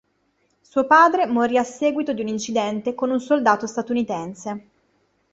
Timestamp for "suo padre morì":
0.61-1.59